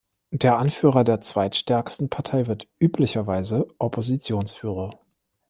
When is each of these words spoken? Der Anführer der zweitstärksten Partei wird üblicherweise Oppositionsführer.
Der 0.31 0.57
Anführer 0.57 1.03
der 1.03 1.21
zweitstärksten 1.21 2.09
Partei 2.09 2.47
wird 2.47 2.67
üblicherweise 2.79 3.67
Oppositionsführer. 3.77 4.99